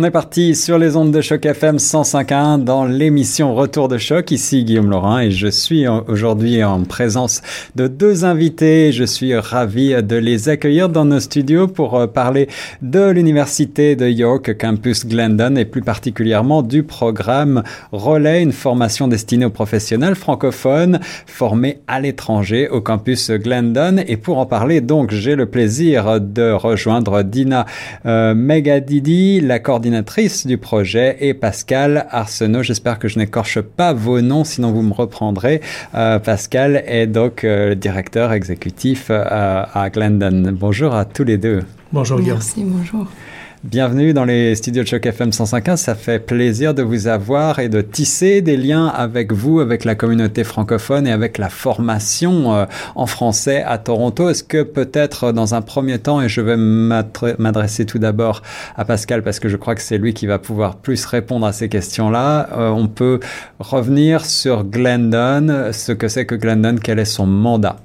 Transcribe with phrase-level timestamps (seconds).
[0.00, 4.30] On est parti sur les ondes de choc FM 105.1 dans l'émission Retour de choc.
[4.30, 7.42] Ici Guillaume Laurin et je suis aujourd'hui en présence
[7.76, 8.92] de deux invités.
[8.92, 12.48] Je suis ravi de les accueillir dans nos studios pour euh, parler
[12.80, 17.62] de l'université de York Campus Glendon et plus particulièrement du programme
[17.92, 23.96] Relais, une formation destinée aux professionnels francophones formés à l'étranger au campus Glendon.
[24.08, 27.66] Et pour en parler, donc, j'ai le plaisir de rejoindre Dina
[28.06, 29.89] euh, Megadidi, la coordinatrice
[30.46, 32.62] du projet, et Pascal Arsenault.
[32.62, 35.60] J'espère que je n'écorche pas vos noms, sinon vous me reprendrez.
[35.94, 39.24] Euh, Pascal est donc euh, le directeur exécutif euh,
[39.72, 40.52] à Glendon.
[40.52, 41.62] Bonjour à tous les deux.
[41.92, 42.38] Bonjour Guillaume.
[42.38, 43.06] Merci, bonjour.
[43.62, 45.76] Bienvenue dans les studios de Choc FM 105.1.
[45.76, 49.94] Ça fait plaisir de vous avoir et de tisser des liens avec vous, avec la
[49.94, 54.30] communauté francophone et avec la formation euh, en français à Toronto.
[54.30, 58.40] Est-ce que peut-être dans un premier temps, et je vais m'adresser tout d'abord
[58.78, 61.52] à Pascal parce que je crois que c'est lui qui va pouvoir plus répondre à
[61.52, 63.20] ces questions-là, euh, on peut
[63.58, 67.76] revenir sur Glendon, ce que c'est que Glendon, quel est son mandat?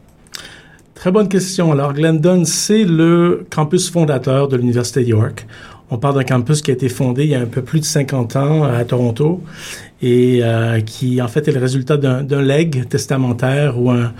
[1.05, 1.71] Très bonne question.
[1.71, 5.45] Alors, Glendon, c'est le campus fondateur de l'Université de York.
[5.91, 7.85] On parle d'un campus qui a été fondé il y a un peu plus de
[7.85, 9.43] 50 ans à Toronto
[10.01, 14.13] et euh, qui, en fait, est le résultat d'un legs testamentaire ou un,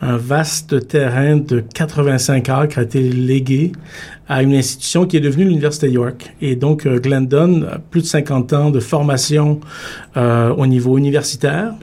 [0.00, 3.72] vaste terrain de 85 acres a été légué
[4.26, 6.34] à une institution qui est devenue l'Université de York.
[6.40, 9.60] Et donc, euh, Glendon, plus de 50 ans de formation
[10.16, 11.74] euh, au niveau universitaire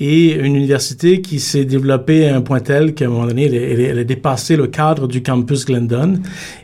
[0.00, 3.80] et une université qui s'est développée à un point tel qu'à un moment donné, elle,
[3.80, 6.20] elle, a dépassé le cadre du campus Glendon.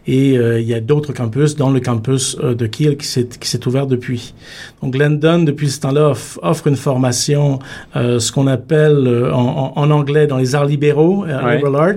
[0.07, 3.27] Et euh, il y a d'autres campus, dont le campus euh, de Kiel, qui s'est,
[3.27, 4.35] qui s'est ouvert depuis.
[4.83, 6.13] Donc Glendon, depuis ce temps-là,
[6.43, 7.59] offre une formation,
[7.97, 11.57] euh, ce qu'on appelle en, en, anglais dans les arts libéraux, ouais.
[11.57, 11.97] liberal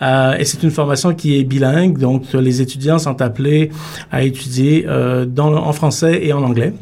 [0.00, 0.38] arts.
[0.38, 3.70] et c'est une formation qui est bilingue, donc les étudiants sont appelés
[4.10, 4.86] à étudier
[5.26, 6.72] dans, en français et en anglais.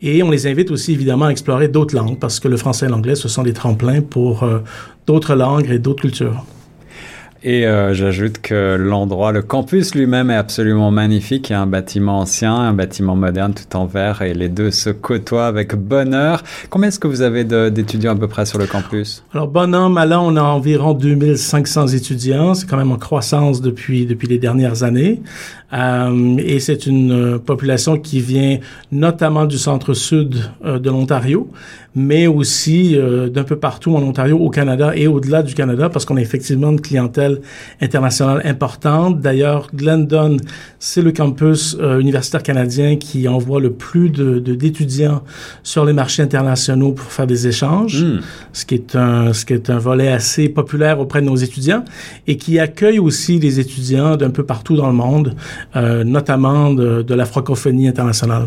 [0.00, 2.88] Et on les invite aussi évidemment à explorer d'autres langues parce que le français et
[2.88, 4.60] l'anglais, ce sont des tremplins pour euh,
[5.06, 6.44] d'autres langues et d'autres cultures.
[7.44, 11.50] Et euh, j'ajoute que l'endroit, le campus lui-même est absolument magnifique.
[11.50, 14.70] Il y a un bâtiment ancien, un bâtiment moderne tout en verre et les deux
[14.70, 16.44] se côtoient avec bonheur.
[16.70, 19.24] Combien est-ce que vous avez d'étudiants à peu près sur le campus?
[19.34, 22.54] Alors, bon an, mal an, on a environ 2500 étudiants.
[22.54, 25.20] C'est quand même en croissance depuis, depuis les dernières années.
[25.72, 28.58] Euh, et c'est une euh, population qui vient
[28.90, 31.48] notamment du centre-sud euh, de l'Ontario,
[31.94, 36.04] mais aussi euh, d'un peu partout en Ontario, au Canada et au-delà du Canada, parce
[36.04, 37.31] qu'on a effectivement une clientèle
[37.80, 39.20] internationale importante.
[39.20, 40.36] D'ailleurs, Glendon,
[40.78, 45.22] c'est le campus euh, universitaire canadien qui envoie le plus de d'étudiants
[45.62, 48.20] sur les marchés internationaux pour faire des échanges, mm.
[48.52, 51.84] ce qui est un ce qui est un volet assez populaire auprès de nos étudiants
[52.26, 55.34] et qui accueille aussi les étudiants d'un peu partout dans le monde
[55.76, 58.46] euh, notamment de, de la francophonie internationale.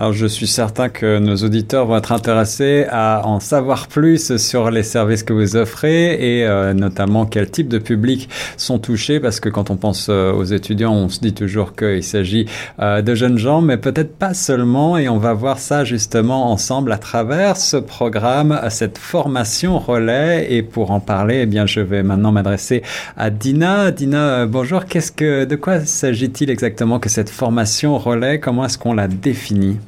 [0.00, 4.70] Alors, je suis certain que nos auditeurs vont être intéressés à en savoir plus sur
[4.70, 9.40] les services que vous offrez et euh, notamment quel type de public sont touchés parce
[9.40, 12.46] que quand on pense euh, aux étudiants, on se dit toujours qu'il s'agit
[12.78, 16.92] euh, de jeunes gens, mais peut-être pas seulement et on va voir ça justement ensemble
[16.92, 22.04] à travers ce programme, cette formation relais et pour en parler, eh bien, je vais
[22.04, 22.84] maintenant m'adresser
[23.16, 23.90] à Dina.
[23.90, 24.84] Dina, bonjour.
[24.84, 28.38] Qu'est-ce que, de quoi s'agit-il exactement que cette formation relais?
[28.38, 29.78] Comment est-ce qu'on la définit?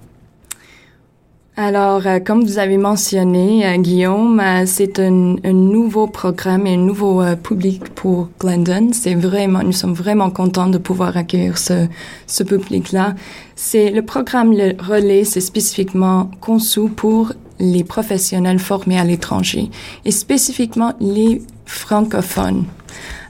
[1.56, 6.74] Alors, euh, comme vous avez mentionné, euh, Guillaume, euh, c'est un, un, nouveau programme et
[6.74, 8.90] un nouveau euh, public pour Glendon.
[8.92, 11.86] C'est vraiment, nous sommes vraiment contents de pouvoir accueillir ce,
[12.26, 13.14] ce public-là.
[13.56, 19.70] C'est le programme le relais, c'est spécifiquement conçu pour les professionnels formés à l'étranger
[20.04, 22.64] et spécifiquement les francophones.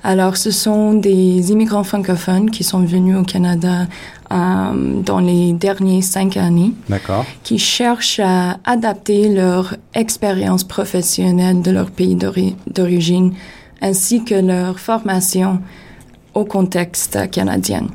[0.03, 3.87] Alors, ce sont des immigrants francophones qui sont venus au Canada
[4.33, 6.73] euh, dans les dernières cinq années,
[7.43, 12.17] qui cherchent à adapter leur expérience professionnelle de leur pays
[12.67, 13.35] d'origine
[13.83, 15.61] ainsi que leur formation
[16.35, 17.87] au contexte canadien.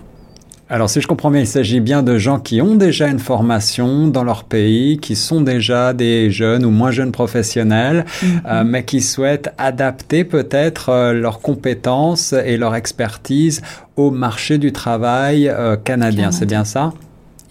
[0.68, 4.08] Alors si je comprends bien, il s'agit bien de gens qui ont déjà une formation
[4.08, 8.26] dans leur pays, qui sont déjà des jeunes ou moins jeunes professionnels, -hmm.
[8.48, 13.62] euh, mais qui souhaitent adapter peut-être euh, leurs compétences et leur expertise
[13.96, 16.32] au marché du travail euh, canadien.
[16.32, 16.94] C'est bien ça?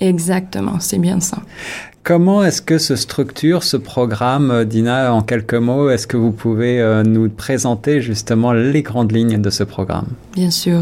[0.00, 1.38] Exactement, c'est bien ça.
[2.02, 5.88] Comment est-ce que se structure ce programme, Dina, en quelques mots?
[5.88, 6.74] Est-ce que vous pouvez
[7.06, 10.08] nous présenter justement les grandes lignes de ce programme?
[10.34, 10.80] Bien sûr.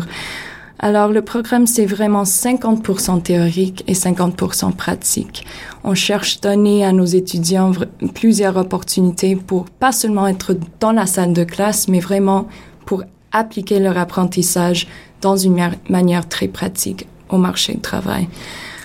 [0.78, 5.46] Alors, le programme, c'est vraiment 50% théorique et 50% pratique.
[5.84, 7.72] On cherche donner à nos étudiants
[8.14, 12.48] plusieurs opportunités pour pas seulement être dans la salle de classe, mais vraiment
[12.84, 14.88] pour appliquer leur apprentissage
[15.20, 18.28] dans une manière très pratique au marché du travail.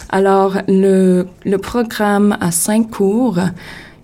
[0.10, 3.40] Alors, le, le programme a cinq cours.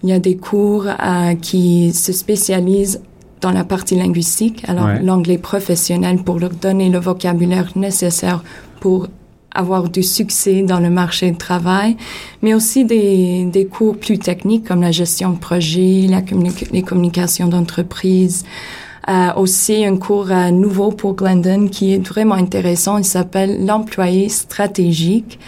[0.04, 3.02] Il y a des cours euh, qui se spécialisent
[3.44, 8.42] dans la partie linguistique, alors l'anglais professionnel pour leur donner le vocabulaire nécessaire
[8.80, 9.08] pour
[9.54, 11.98] avoir du succès dans le marché du travail,
[12.42, 16.22] mais aussi des, des cours plus techniques comme la gestion de projet, la
[16.72, 18.46] les communications d'entreprise.
[19.10, 22.98] Euh, aussi un cours euh, nouveau pour Glendon qui est vraiment intéressant.
[22.98, 25.40] Il s'appelle l'employé stratégique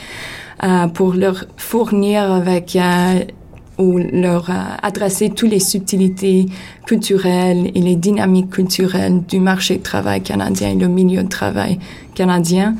[0.61, 2.77] euh, pour leur fournir avec
[3.77, 6.45] ou leur euh, adresser toutes les subtilités
[6.85, 11.79] culturelles et les dynamiques culturelles du marché du travail canadien et le milieu de travail
[12.13, 12.75] canadien,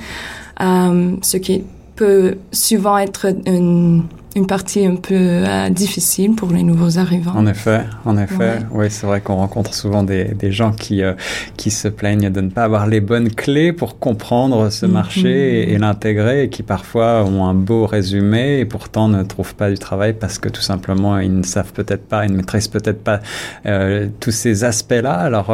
[0.62, 1.64] euh, ce qui
[1.96, 4.04] peut souvent être une
[4.36, 7.36] une partie un peu euh, difficile pour les nouveaux arrivants.
[7.36, 8.60] En effet, en effet.
[8.72, 11.14] Oui, c'est vrai qu'on rencontre souvent des, des gens qui, euh,
[11.56, 14.92] qui se plaignent de ne pas avoir les bonnes clés pour comprendre ce mhm.
[14.92, 19.70] marché et, l'intégrer et qui parfois ont un beau résumé et pourtant ne trouvent pas
[19.70, 23.02] du travail parce que tout simplement ils ne savent peut-être pas, ils ne maîtrisent peut-être
[23.02, 23.22] pas
[23.66, 25.14] euh, tous ces aspects-là.
[25.14, 25.50] Alors,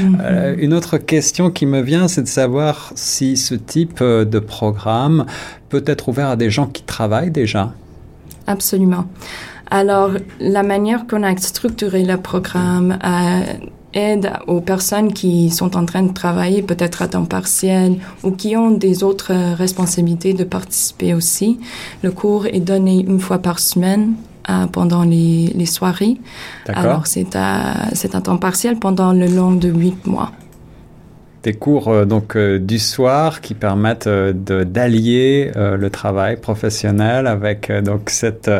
[0.00, 0.56] mhm.
[0.58, 5.24] une autre question qui me vient, c'est de savoir si ce type de programme
[5.68, 7.72] peut être ouvert à des gens qui travaillent déjà.
[8.46, 9.06] Absolument.
[9.70, 10.10] Alors,
[10.40, 13.40] la manière qu'on a structuré le programme euh,
[13.94, 18.56] aide aux personnes qui sont en train de travailler peut-être à temps partiel ou qui
[18.56, 21.58] ont des autres responsabilités de participer aussi.
[22.02, 24.14] Le cours est donné une fois par semaine
[24.50, 26.18] euh, pendant les, les soirées.
[26.68, 30.32] Alors, c'est à, c'est à temps partiel pendant le long de huit mois
[31.44, 37.70] des cours euh, donc euh, du soir qui permettent euh, d'allier le travail professionnel avec
[37.84, 38.50] donc cet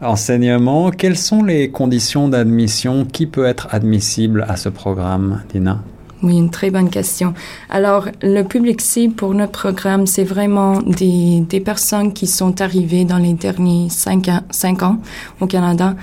[0.00, 0.90] enseignement.
[0.90, 5.80] Quelles sont les conditions d'admission Qui peut être admissible à ce programme, Dina?
[6.22, 7.34] Oui, une très bonne question.
[7.68, 13.18] Alors, le public cible pour notre programme, c'est vraiment des, personnes qui sont arrivées dans
[13.18, 14.98] les derniers cinq ans, cinq ans
[15.40, 15.94] au Canada,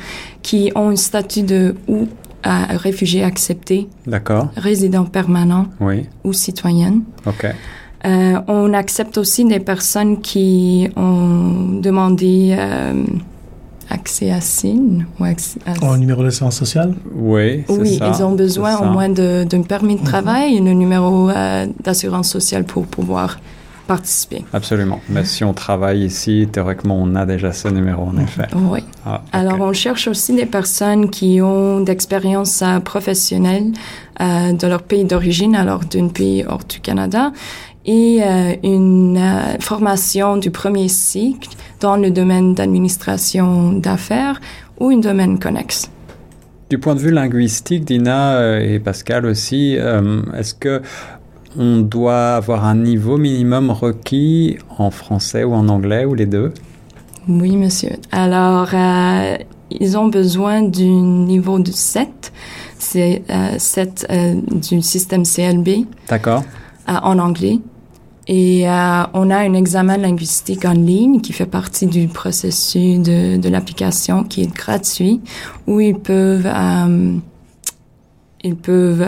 [0.41, 2.07] qui ont un statut de ou
[2.43, 4.49] à réfugiés acceptés, D'accord.
[4.55, 6.07] résidents permanents oui.
[6.23, 7.01] ou citoyennes.
[7.25, 7.47] OK.
[8.03, 13.03] Euh, on accepte aussi des personnes qui ont demandé euh,
[13.91, 15.97] accès à SIN ou accès à...
[15.97, 16.95] numéro d'assurance sociale?
[17.13, 21.29] Oui, Oui, ça, ils ont besoin au moins d'un permis de travail et le numéro
[21.29, 23.39] euh, d'assurance sociale pour pouvoir
[23.91, 24.45] participer.
[24.53, 25.01] Absolument.
[25.09, 28.47] Mais si on travaille ici, théoriquement, on a déjà ce numéro, en effet.
[28.55, 28.79] Oui.
[29.05, 33.67] Ah, Alors, on cherche aussi des personnes qui ont d'expérience euh, professionnelle
[34.21, 37.33] euh, de leur pays d'origine, alors d'un pays hors du Canada,
[37.85, 41.49] et euh, une euh, formation du premier cycle
[41.81, 44.39] dans le domaine d'administration d'affaires
[44.79, 45.89] ou un domaine connexe.
[46.69, 49.77] Du point de vue linguistique, Dina et Pascal aussi,
[50.37, 50.81] est-ce que
[51.57, 56.53] on doit avoir un niveau minimum requis en français ou en anglais ou les deux
[57.27, 57.91] Oui, monsieur.
[58.11, 59.37] Alors, euh,
[59.69, 62.31] ils ont besoin d'un niveau de 7.
[62.77, 65.85] C'est euh, 7 euh, du système CLB.
[66.07, 66.43] D'accord.
[66.89, 67.59] Euh, en anglais.
[68.27, 73.37] Et euh, on a un examen linguistique en ligne qui fait partie du processus de,
[73.37, 75.21] de l'application qui est gratuit,
[75.67, 76.47] où ils peuvent,
[78.43, 79.05] ils peuvent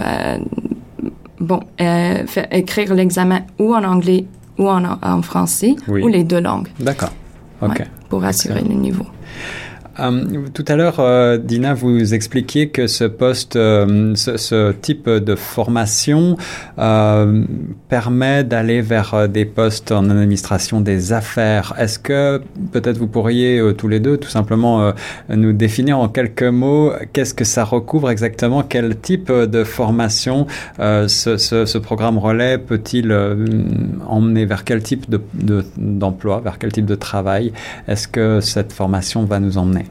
[1.43, 4.25] bon, euh, écrire l'examen ou en anglais
[4.57, 6.67] ou en, en français, ou les deux langues.
[6.79, 7.11] D'accord.
[7.61, 7.81] OK.
[8.09, 9.05] pour assurer le niveau.
[9.99, 15.35] Euh, tout à l'heure, euh, Dina, vous expliquiez que ce poste, euh, ce, type de
[15.35, 16.37] formation
[17.89, 21.73] permet d'aller vers des postes en administration des affaires.
[21.77, 24.93] Est-ce que peut-être vous pourriez tous les deux tout simplement
[25.29, 30.47] nous définir en quelques mots qu'est-ce que ça recouvre exactement, quel type de formation
[30.77, 33.13] ce, programme relais peut-il
[34.07, 34.45] emmener?
[34.45, 35.05] Vers quel type
[35.77, 37.53] d'emploi, de, vers quel type de travail?
[37.87, 39.82] Est-ce que cette formation va nous emmener?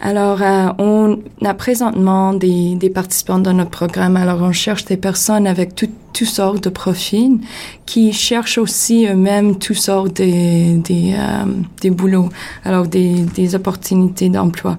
[0.00, 4.16] Alors, euh, on a présentement des, des, participants dans notre programme.
[4.16, 5.90] Alors, on cherche des personnes avec toutes
[6.24, 7.38] sortes de profils
[7.84, 11.44] qui cherchent aussi eux-mêmes toutes sortes des, des, euh,
[11.80, 12.28] des boulots,
[12.64, 14.78] alors des, des opportunités d'emploi.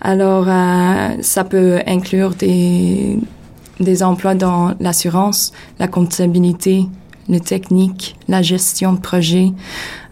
[0.00, 3.18] Alors, euh, ça peut inclure des,
[3.80, 6.86] des emplois dans l'assurance, la comptabilité,
[7.28, 9.52] le technique, la gestion de projet.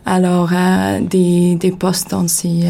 [0.04, 0.50] Alors,
[1.00, 2.64] des, des postes dans ces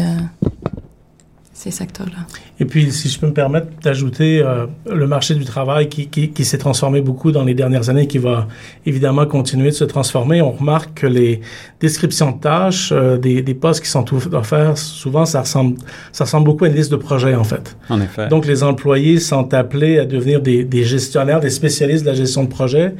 [1.53, 2.25] ces secteurs-là.
[2.59, 6.29] Et puis, si je peux me permettre d'ajouter euh, le marché du travail qui, qui,
[6.29, 8.47] qui s'est transformé beaucoup dans les dernières années, qui va
[8.87, 10.41] évidemment continuer de se transformer.
[10.41, 11.41] On remarque que les
[11.79, 15.77] descriptions de tâches, euh, des, des, postes qui sont offerts, souvent, ça ressemble,
[16.11, 17.77] ça ressemble beaucoup à une liste de projets, en fait.
[17.87, 18.27] En effet.
[18.29, 22.43] Donc, les employés sont appelés à devenir des, des gestionnaires, des spécialistes de la gestion
[22.43, 22.95] de projet.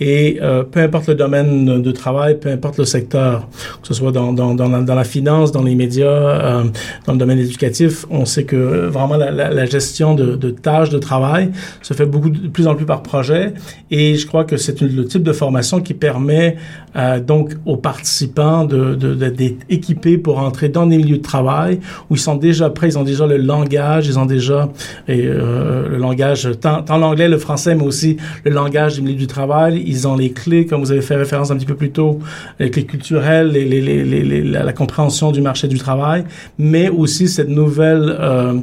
[0.00, 3.48] Et euh, peu importe le domaine de travail, peu importe le secteur,
[3.82, 6.64] que ce soit dans, dans, dans, la, dans la finance, dans les médias, euh,
[7.06, 11.50] dans le domaine éducatif, on sait que vraiment la, gestion de, de, tâches de travail
[11.82, 13.54] se fait beaucoup de plus en plus par projet.
[13.90, 16.56] Et je crois que c'est le type de formation qui permet
[16.96, 21.80] euh, donc aux participants de, de, d'être équipés pour entrer dans des milieux de travail
[22.08, 24.68] où ils sont déjà prêts, ils ont déjà le langage, ils ont déjà
[25.08, 29.82] euh, le langage, tant, l'anglais, le français, mais aussi le langage du milieu du travail
[29.86, 32.18] ils ont les clés, comme vous avez fait référence un petit peu plus tôt,
[32.58, 36.24] les clés culturelles, les, les, les, la, compréhension du marché du travail,
[36.58, 38.54] mais aussi cette nouvelle euh,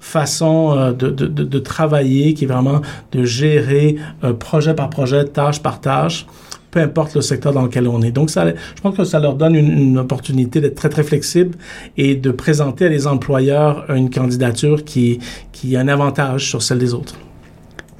[0.00, 2.80] façon euh, de, de, travailler qui est vraiment
[3.12, 6.26] de gérer euh, projet par projet, tâche par tâche
[6.70, 8.12] peu importe le secteur dans lequel on est.
[8.12, 11.58] Donc, ça, je pense que ça leur donne une, une opportunité d'être très, très flexible
[11.98, 15.18] et de présenter à les employeurs une candidature qui,
[15.52, 17.18] qui a un avantage sur celle des autres.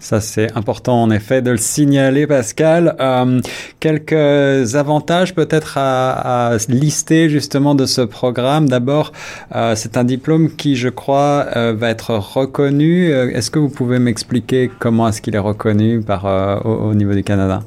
[0.02, 2.96] Ça, c'est important en effet de le signaler, Pascal.
[2.98, 3.40] Euh,
[3.78, 8.68] quelques avantages peut-être à, lister justement de ce programme.
[8.68, 9.12] D'abord,
[9.54, 13.10] euh, c'est un diplôme qui, je crois, euh, va être reconnu.
[13.12, 16.24] Est-ce que vous pouvez m'expliquer comment est-ce qu'il est reconnu par,
[16.64, 17.62] au, au, niveau du Canada?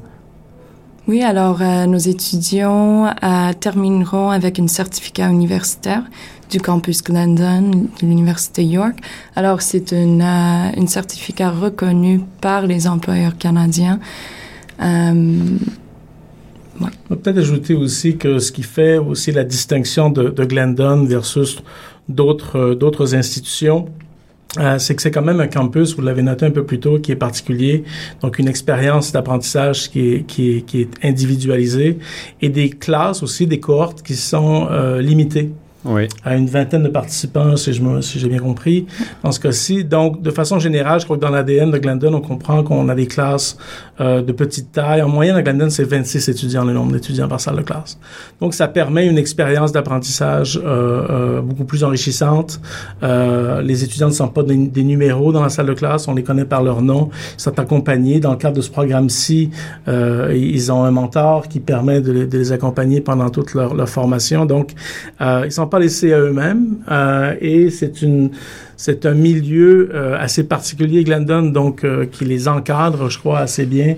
[1.08, 3.14] Oui, alors nos étudiants
[3.60, 6.02] termineront avec un certificat universitaire
[6.50, 8.96] du campus Glendon de l'Université York.
[9.34, 13.98] Alors, c'est un, euh, certificat reconnu par les employeurs canadiens.
[14.82, 15.58] Euh.
[16.78, 21.62] On peut peut-être ajouter aussi que ce qui fait aussi la distinction de, Glendon versus
[22.08, 23.86] d'autres euh, d'autres institutions,
[24.78, 27.12] c'est que c'est quand même un campus, vous l'avez noté un peu plus tôt, qui
[27.12, 27.84] est particulier,
[28.22, 31.98] donc une expérience d'apprentissage qui est, qui, est, individualisée,
[32.40, 35.50] et des classes aussi, des cohortes qui sont limitées
[35.86, 36.08] oui.
[36.24, 38.86] à une vingtaine de participants, si, je me, si j'ai bien compris,
[39.22, 39.84] dans ce cas-ci.
[39.84, 42.94] Donc, de façon générale, je crois que dans l'ADN de Glendon, on comprend qu'on a
[42.94, 43.56] des classes
[44.00, 45.02] euh, de petite taille.
[45.02, 47.98] En moyenne, à Glendon, c'est 26 étudiants, le nombre d'étudiants par salle de classe.
[48.40, 52.60] Donc, ça permet une expérience d'apprentissage euh, euh, beaucoup plus enrichissante.
[53.02, 56.22] Euh, les étudiants ne sont pas des, numéros dans la salle de classe, on les
[56.22, 57.10] connaît par leur nom.
[57.36, 58.20] Ils sont accompagnés.
[58.20, 59.50] Dans le cadre de ce programme-ci,
[59.88, 64.46] euh, ils ont un mentor qui permet de, les accompagner pendant toute leur, leur formation.
[64.46, 64.72] Donc,
[65.20, 68.30] euh, ils sont pas laissés à eux-mêmes euh, et c'est une
[68.78, 73.66] c'est un milieu euh, assez particulier Glendon donc euh, qui les encadre je crois assez
[73.66, 73.96] bien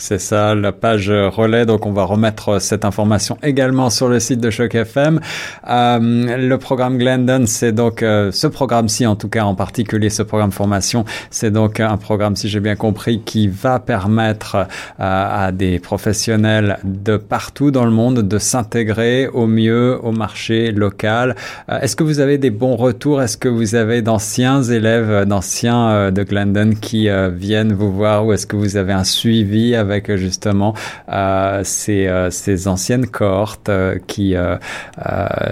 [0.00, 1.66] C'est ça, la page relais.
[1.66, 5.20] Donc, on va remettre cette information également sur le site de Choc FM.
[5.68, 10.22] Euh, le programme Glendon, c'est donc euh, ce programme-ci, en tout cas en particulier ce
[10.22, 14.66] programme formation, c'est donc un programme, si j'ai bien compris, qui va permettre euh,
[14.98, 21.34] à des professionnels de partout dans le monde de s'intégrer au mieux au marché local.
[21.68, 23.20] Est-ce que vous avez des bons retours?
[23.20, 28.46] Est-ce que vous avez d'anciens élèves, d'anciens de Glendon qui viennent vous voir ou est-ce
[28.46, 30.74] que vous avez un suivi avec justement
[31.08, 34.34] euh, ces, euh, ces, anciennes cohortes euh, qui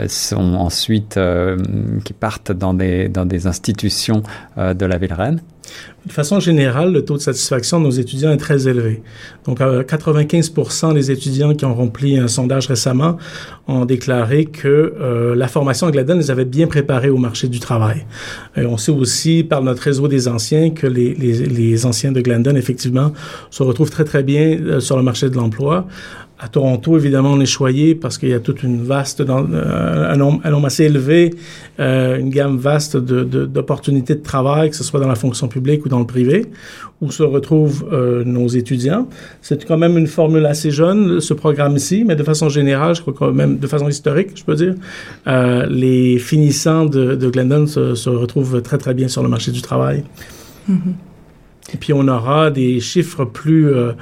[0.09, 1.19] sont ensuite
[2.05, 4.23] qui partent dans des, dans des institutions
[4.57, 5.41] de la ville reine
[6.07, 9.03] De façon générale, le taux de satisfaction de nos étudiants est très élevé.
[9.45, 10.53] Donc, 95
[10.95, 13.17] des étudiants qui ont rempli un sondage récemment
[13.67, 17.59] ont déclaré que euh, la formation à Gladden les avait bien préparés au marché du
[17.59, 18.07] travail.
[18.57, 23.13] Et on sait aussi par notre réseau des anciens que les, anciens de Glendon, effectivement,
[23.51, 25.87] se retrouvent très, très bien euh, sur le marché de l'emploi.
[26.39, 30.17] À Toronto, évidemment, on est choyé parce qu'il y a toute une vaste, euh, un,
[30.17, 31.31] nombre, assez élevé,
[31.81, 35.89] euh, une gamme vaste d'opportunités de, travail, que ce soit dans la fonction publique ou
[35.89, 36.45] dans le privé,
[37.01, 39.09] où se retrouvent euh, nos étudiants.
[39.41, 43.15] C'est quand même une formule assez jeune, ce programme-ci, mais de façon générale, je crois
[43.17, 44.75] quand même de façon historique, je peux dire,
[45.71, 50.05] les finissants de, Glendon se, retrouvent très, très bien sur le marché du travail.
[50.69, 51.06] Mm -hmm.
[51.73, 53.93] Et puis on aura des chiffres plus, euh,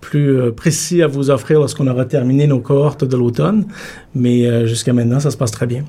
[0.00, 3.66] plus euh, précis à vous offrir lorsqu'on aura terminé nos cohortes de l'automne.
[4.14, 5.84] Mais euh, jusqu'à maintenant, ça se passe très bien.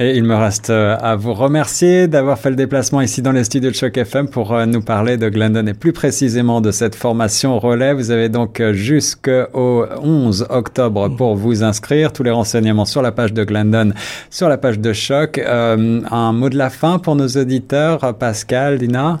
[0.00, 3.70] Et il me reste à vous remercier d'avoir fait le déplacement ici dans les studios
[3.70, 7.94] de Choc FM pour nous parler de Glendon et plus précisément de cette formation relais.
[7.94, 12.12] Vous avez donc jusqu'au 11 octobre pour vous inscrire.
[12.12, 13.90] Tous les renseignements sur la page de Glendon,
[14.30, 15.36] sur la page de Choc.
[15.38, 19.18] Euh, un mot de la fin pour nos auditeurs, Pascal, Dina?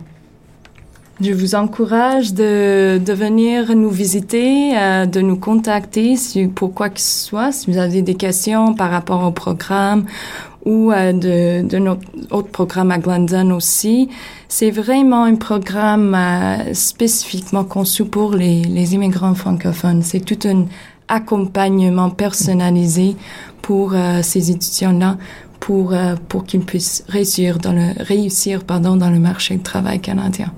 [1.20, 6.90] Je vous encourage de, de venir nous visiter, euh, de nous contacter si, pour quoi
[6.90, 10.04] que ce soit, si vous avez des questions par rapport au programme
[10.64, 14.08] ou euh, de, de notre autre programme à Glendon aussi.
[14.48, 20.02] C'est vraiment un programme euh, spécifiquement conçu pour les, les immigrants francophones.
[20.02, 20.66] C'est tout un
[21.08, 23.16] accompagnement personnalisé
[23.62, 25.16] pour euh, ces étudiants-là
[25.58, 30.00] pour, euh, pour qu'ils puissent réussir dans le, réussir, pardon, dans le marché du travail
[30.00, 30.52] canadien.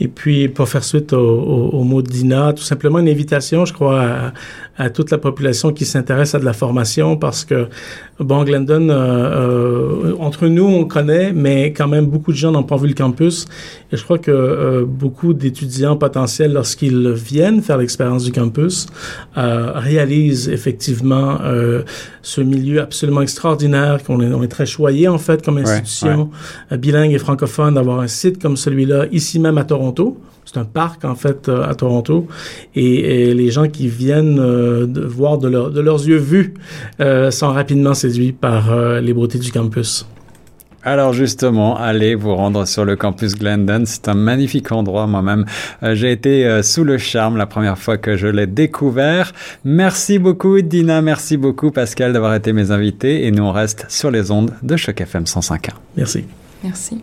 [0.00, 3.72] Et puis, pour faire suite au, au, au, mot Dina, tout simplement une invitation, je
[3.72, 4.32] crois, à,
[4.78, 7.66] à toute la population qui s'intéresse à de la formation parce que,
[8.20, 12.62] bon, Glendon, euh, euh, entre nous, on connaît, mais quand même, beaucoup de gens n'ont
[12.62, 13.46] pas vu le campus.
[13.90, 18.86] Et je crois que euh, beaucoup d'étudiants potentiels, lorsqu'ils viennent faire l'expérience du campus,
[19.36, 21.82] euh, réalisent effectivement euh,
[22.22, 26.28] ce milieu absolument extraordinaire, qu'on est, on est très choyé, en fait, comme institution ouais,
[26.70, 26.78] ouais.
[26.78, 30.18] bilingue et francophone, d'avoir un site comme celui-là, ici même à Toronto.
[30.44, 32.26] C'est un parc, en fait, à Toronto.
[32.74, 36.54] Et, et les gens qui viennent euh, de voir de, leur, de, leurs yeux vus
[37.00, 40.06] euh, sont rapidement séduits par euh, les beautés du campus.
[40.84, 43.82] Alors justement, allez vous rendre sur le campus Glendon.
[43.84, 45.06] C'est un magnifique endroit.
[45.06, 45.44] Moi-même,
[45.82, 49.32] euh, j'ai été euh, sous le charme la première fois que je l'ai découvert.
[49.64, 54.10] Merci beaucoup Dina, merci beaucoup Pascal d'avoir été mes invités et nous on reste sur
[54.10, 55.70] les ondes de Choc FM 105.1.
[55.96, 56.24] Merci.
[56.62, 57.02] Merci.